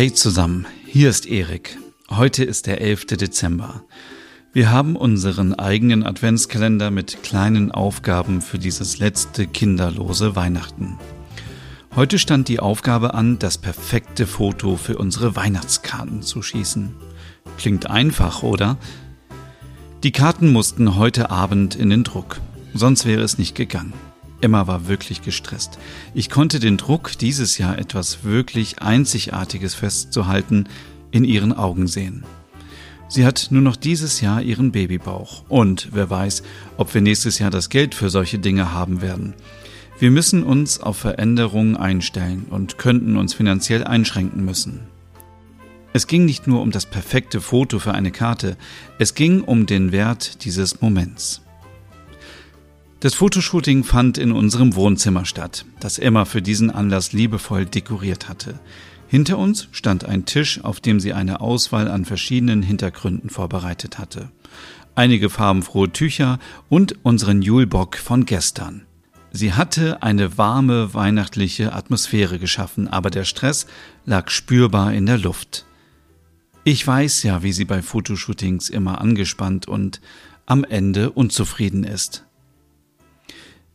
[0.00, 1.76] Hey zusammen, hier ist Erik.
[2.08, 3.04] Heute ist der 11.
[3.18, 3.84] Dezember.
[4.50, 10.98] Wir haben unseren eigenen Adventskalender mit kleinen Aufgaben für dieses letzte kinderlose Weihnachten.
[11.94, 16.94] Heute stand die Aufgabe an, das perfekte Foto für unsere Weihnachtskarten zu schießen.
[17.58, 18.78] Klingt einfach, oder?
[20.02, 22.40] Die Karten mussten heute Abend in den Druck,
[22.72, 23.92] sonst wäre es nicht gegangen.
[24.40, 25.78] Emma war wirklich gestresst.
[26.14, 30.68] Ich konnte den Druck, dieses Jahr etwas wirklich Einzigartiges festzuhalten,
[31.10, 32.24] in ihren Augen sehen.
[33.08, 35.42] Sie hat nur noch dieses Jahr ihren Babybauch.
[35.48, 36.44] Und wer weiß,
[36.76, 39.34] ob wir nächstes Jahr das Geld für solche Dinge haben werden.
[39.98, 44.80] Wir müssen uns auf Veränderungen einstellen und könnten uns finanziell einschränken müssen.
[45.92, 48.56] Es ging nicht nur um das perfekte Foto für eine Karte,
[49.00, 51.42] es ging um den Wert dieses Moments.
[53.00, 58.60] Das Fotoshooting fand in unserem Wohnzimmer statt, das Emma für diesen Anlass liebevoll dekoriert hatte.
[59.08, 64.30] Hinter uns stand ein Tisch, auf dem sie eine Auswahl an verschiedenen Hintergründen vorbereitet hatte.
[64.94, 68.82] Einige farbenfrohe Tücher und unseren Julebock von gestern.
[69.32, 73.66] Sie hatte eine warme weihnachtliche Atmosphäre geschaffen, aber der Stress
[74.04, 75.64] lag spürbar in der Luft.
[76.64, 80.02] Ich weiß ja, wie sie bei Fotoshootings immer angespannt und
[80.44, 82.26] am Ende unzufrieden ist.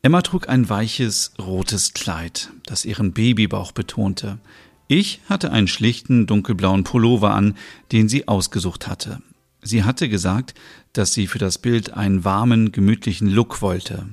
[0.00, 4.38] Emma trug ein weiches rotes Kleid, das ihren Babybauch betonte.
[4.86, 7.56] Ich hatte einen schlichten dunkelblauen Pullover an,
[7.90, 9.20] den sie ausgesucht hatte.
[9.60, 10.54] Sie hatte gesagt,
[10.92, 14.06] dass sie für das Bild einen warmen, gemütlichen Look wollte.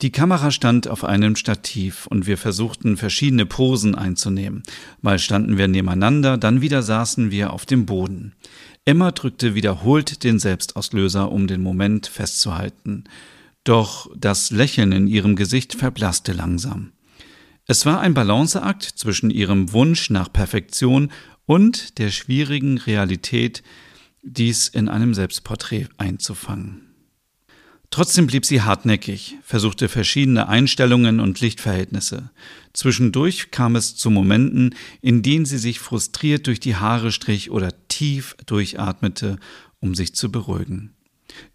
[0.00, 4.62] Die Kamera stand auf einem Stativ und wir versuchten verschiedene Posen einzunehmen.
[5.00, 8.32] Mal standen wir nebeneinander, dann wieder saßen wir auf dem Boden.
[8.84, 13.04] Emma drückte wiederholt den Selbstauslöser, um den Moment festzuhalten.
[13.64, 16.92] Doch das Lächeln in ihrem Gesicht verblasste langsam.
[17.66, 21.12] Es war ein Balanceakt zwischen ihrem Wunsch nach Perfektion
[21.46, 23.62] und der schwierigen Realität,
[24.22, 26.92] dies in einem Selbstporträt einzufangen.
[27.90, 32.30] Trotzdem blieb sie hartnäckig, versuchte verschiedene Einstellungen und Lichtverhältnisse.
[32.72, 37.70] Zwischendurch kam es zu Momenten, in denen sie sich frustriert durch die Haare strich oder
[37.88, 39.38] tief durchatmete,
[39.80, 40.94] um sich zu beruhigen.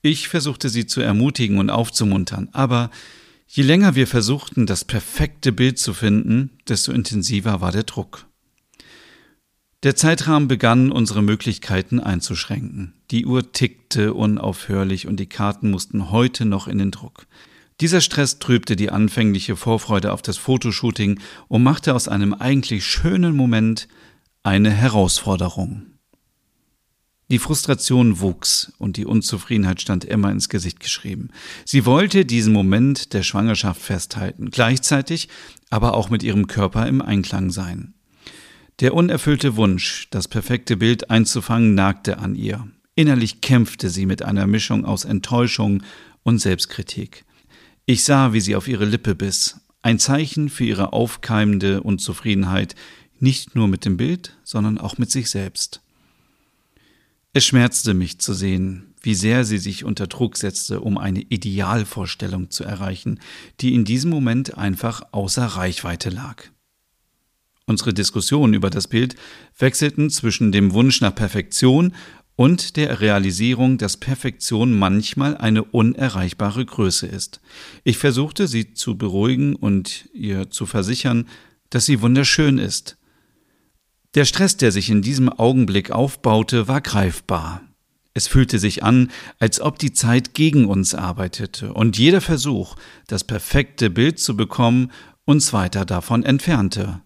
[0.02, 2.90] Ich versuchte sie zu ermutigen und aufzumuntern, aber
[3.48, 8.28] je länger wir versuchten, das perfekte Bild zu finden, desto intensiver war der Druck.
[9.84, 12.94] Der Zeitrahmen begann, unsere Möglichkeiten einzuschränken.
[13.12, 17.28] Die Uhr tickte unaufhörlich und die Karten mussten heute noch in den Druck.
[17.80, 23.36] Dieser Stress trübte die anfängliche Vorfreude auf das Fotoshooting und machte aus einem eigentlich schönen
[23.36, 23.88] Moment
[24.42, 25.97] eine Herausforderung.
[27.30, 31.30] Die Frustration wuchs und die Unzufriedenheit stand Emma ins Gesicht geschrieben.
[31.66, 35.28] Sie wollte diesen Moment der Schwangerschaft festhalten, gleichzeitig
[35.70, 37.94] aber auch mit ihrem Körper im Einklang sein.
[38.80, 42.66] Der unerfüllte Wunsch, das perfekte Bild einzufangen, nagte an ihr.
[42.96, 45.84] Innerlich kämpfte sie mit einer Mischung aus Enttäuschung
[46.24, 47.26] und Selbstkritik.
[47.86, 52.76] Ich sah, wie sie auf ihre Lippe biss, ein Zeichen für ihre aufkeimende Unzufriedenheit,
[53.20, 55.82] nicht nur mit dem Bild, sondern auch mit sich selbst.
[57.38, 62.50] Es schmerzte mich zu sehen, wie sehr sie sich unter Druck setzte, um eine Idealvorstellung
[62.50, 63.20] zu erreichen,
[63.60, 66.46] die in diesem Moment einfach außer Reichweite lag.
[67.68, 69.16] Unsere Diskussionen über das Bild
[69.60, 71.94] wechselten zwischen dem Wunsch nach Perfektion
[72.36, 77.40] und der Realisierung, dass Perfektion manchmal eine unerreichbare Größe ist.
[77.84, 81.28] Ich versuchte sie zu beruhigen und ihr zu versichern,
[81.70, 82.98] dass sie wunderschön ist,
[84.16, 87.62] der Stress, der sich in diesem Augenblick aufbaute, war greifbar.
[88.14, 92.76] Es fühlte sich an, als ob die Zeit gegen uns arbeitete und jeder Versuch,
[93.06, 94.92] das perfekte Bild zu bekommen,
[95.26, 97.02] uns weiter davon entfernte.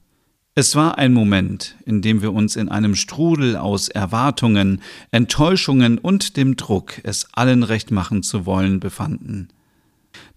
[0.53, 4.81] Es war ein Moment, in dem wir uns in einem Strudel aus Erwartungen,
[5.11, 9.49] Enttäuschungen und dem Druck, es allen recht machen zu wollen, befanden.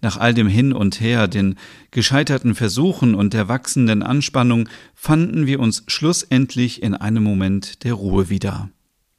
[0.01, 1.55] Nach all dem Hin und Her, den
[1.91, 8.29] gescheiterten Versuchen und der wachsenden Anspannung fanden wir uns schlussendlich in einem Moment der Ruhe
[8.29, 8.69] wieder.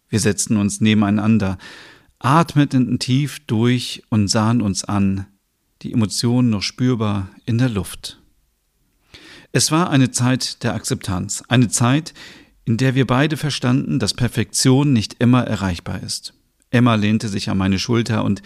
[0.09, 1.59] Wir setzten uns nebeneinander,
[2.19, 5.27] atmeten tief durch und sahen uns an,
[5.83, 8.21] die Emotionen noch spürbar in der Luft.
[9.53, 12.15] Es war eine Zeit der Akzeptanz, eine Zeit,
[12.65, 16.35] in der wir beide verstanden, dass Perfektion nicht immer erreichbar ist.
[16.71, 18.43] Emma lehnte sich an meine Schulter und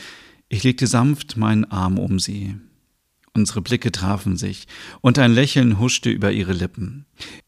[0.51, 2.57] ich legte sanft meinen Arm um sie.
[3.33, 4.67] Unsere Blicke trafen sich,
[5.01, 7.07] und ein Lächeln huschte über ihre Lippen.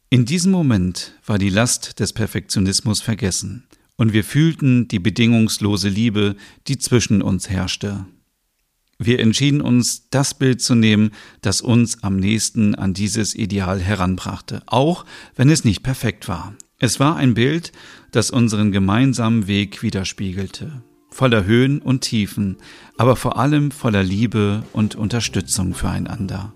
[0.08, 3.64] In diesem Moment war die Last des Perfektionismus vergessen,
[3.96, 6.36] und wir fühlten die bedingungslose Liebe,
[6.68, 8.06] die zwischen uns herrschte.
[8.98, 11.10] Wir entschieden uns, das Bild zu nehmen,
[11.40, 16.54] das uns am nächsten an dieses Ideal heranbrachte, auch wenn es nicht perfekt war.
[16.78, 17.72] Es war ein Bild,
[18.12, 22.56] das unseren gemeinsamen Weg widerspiegelte, voller Höhen und Tiefen,
[22.96, 26.52] aber vor allem voller Liebe und Unterstützung füreinander.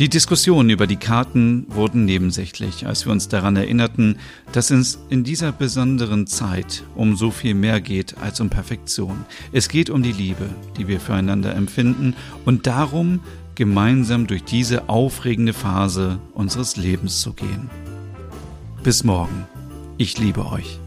[0.00, 4.16] Die Diskussionen über die Karten wurden nebensächlich, als wir uns daran erinnerten,
[4.50, 9.26] dass es in dieser besonderen Zeit um so viel mehr geht als um Perfektion.
[9.52, 10.48] Es geht um die Liebe,
[10.78, 12.14] die wir füreinander empfinden
[12.46, 13.20] und darum,
[13.56, 17.68] gemeinsam durch diese aufregende Phase unseres Lebens zu gehen.
[18.82, 19.46] Bis morgen.
[19.98, 20.79] Ich liebe euch.